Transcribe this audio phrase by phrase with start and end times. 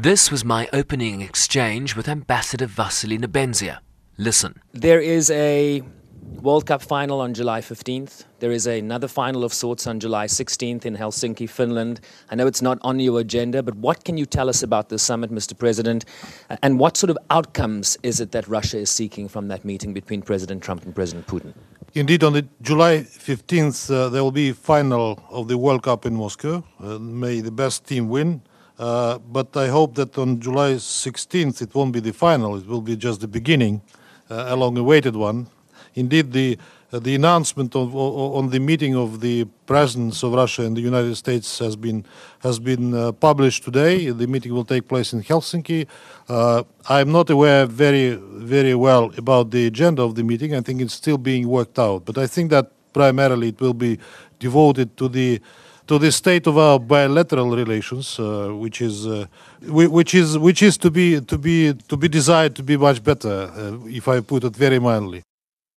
[0.00, 3.78] This was my opening exchange with Ambassador Vassily Nebenzia.
[4.16, 4.62] Listen.
[4.72, 5.82] There is a
[6.40, 8.24] World Cup final on July 15th.
[8.38, 12.00] There is another final of sorts on July 16th in Helsinki, Finland.
[12.30, 15.00] I know it's not on your agenda, but what can you tell us about the
[15.00, 15.58] summit, Mr.
[15.58, 16.04] President?
[16.62, 20.22] And what sort of outcomes is it that Russia is seeking from that meeting between
[20.22, 21.54] President Trump and President Putin?
[21.94, 26.14] Indeed, on the July 15th, uh, there will be final of the World Cup in
[26.14, 26.62] Moscow.
[26.78, 28.42] Uh, may the best team win.
[28.78, 32.80] Uh, but I hope that on July 16th it won't be the final, it will
[32.80, 33.82] be just the beginning,
[34.30, 35.48] uh, a long awaited one.
[35.94, 36.58] Indeed, the
[36.90, 41.14] uh, the announcement of, on the meeting of the presidents of Russia and the United
[41.16, 42.02] States has been
[42.38, 44.08] has been uh, published today.
[44.08, 45.86] The meeting will take place in Helsinki.
[46.30, 50.54] Uh, I'm not aware very very well about the agenda of the meeting.
[50.54, 53.98] I think it's still being worked out, but I think that primarily it will be
[54.38, 55.42] devoted to the
[55.88, 59.26] to the state of our bilateral relations, uh, which is uh,
[59.62, 63.50] which is which is to be to be to be desired to be much better,
[63.56, 65.22] uh, if I put it very mildly.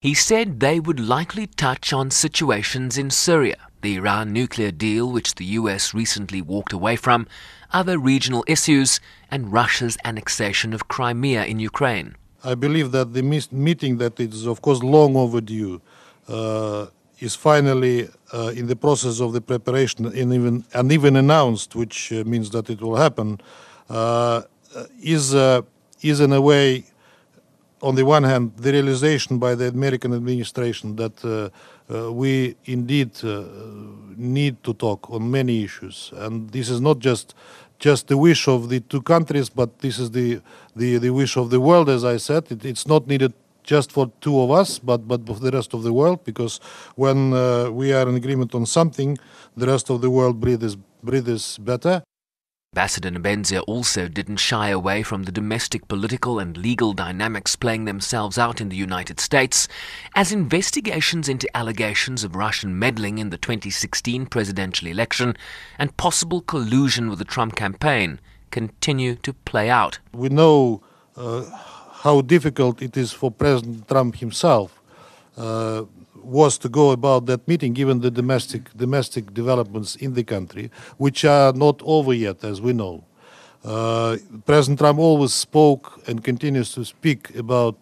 [0.00, 5.36] He said they would likely touch on situations in Syria, the Iran nuclear deal which
[5.36, 7.26] the US recently walked away from,
[7.72, 12.16] other regional issues, and Russia's annexation of Crimea in Ukraine.
[12.44, 13.22] I believe that the
[13.68, 15.80] meeting that is of course long overdue
[16.28, 16.86] uh,
[17.24, 22.12] is finally uh, in the process of the preparation and even, and even announced, which
[22.12, 23.40] uh, means that it will happen,
[23.88, 24.42] uh,
[25.02, 25.62] is, uh,
[26.02, 26.84] is in a way,
[27.80, 31.48] on the one hand, the realization by the American administration that uh,
[31.94, 33.10] uh, we indeed
[34.16, 36.12] need to talk on many issues.
[36.16, 37.34] And this is not just
[37.80, 40.40] just the wish of the two countries, but this is the,
[40.76, 42.50] the, the wish of the world, as I said.
[42.50, 45.82] It, it's not needed just for two of us, but but for the rest of
[45.82, 46.22] the world.
[46.24, 46.60] Because
[46.94, 49.18] when uh, we are in agreement on something,
[49.56, 52.02] the rest of the world breathes breathes better.
[52.74, 58.36] Ambassador Nebenzia also didn't shy away from the domestic political and legal dynamics playing themselves
[58.36, 59.68] out in the United States
[60.16, 65.36] as investigations into allegations of Russian meddling in the 2016 presidential election
[65.78, 68.18] and possible collusion with the Trump campaign
[68.50, 70.00] continue to play out.
[70.12, 70.82] We know
[71.16, 71.44] uh,
[72.04, 74.68] how difficult it is for President Trump himself
[75.38, 75.84] uh,
[76.22, 81.24] was to go about that meeting, given the domestic domestic developments in the country, which
[81.24, 83.02] are not over yet, as we know.
[83.64, 87.76] Uh, President Trump always spoke and continues to speak about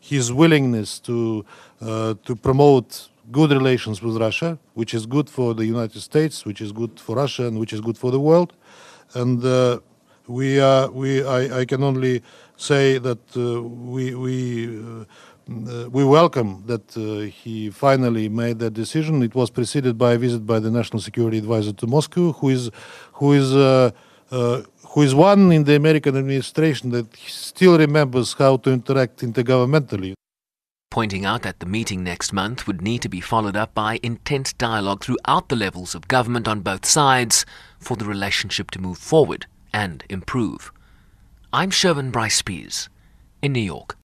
[0.00, 1.44] his willingness to
[1.80, 6.60] uh, to promote good relations with Russia, which is good for the United States, which
[6.60, 8.50] is good for Russia, and which is good for the world.
[9.14, 9.80] And uh,
[10.28, 10.60] we
[10.90, 12.22] we I, I can only
[12.56, 15.04] say that uh, we we uh,
[15.48, 16.94] uh, we welcome that
[17.44, 19.22] he finally made that decision.
[19.22, 22.70] It was preceded by a visit by the National Security Advisor to Moscow, who is
[23.14, 23.52] who is
[24.30, 30.14] who is one in the American administration that still remembers how to interact intergovernmentally.
[30.90, 34.52] Pointing out that the meeting next month would need to be followed up by intense
[34.54, 37.44] dialogue throughout the levels of government on both sides
[37.78, 40.72] for the relationship to move forward and improve.
[41.52, 42.88] I'm Sherwin Bryce Pease
[43.42, 43.98] in New York.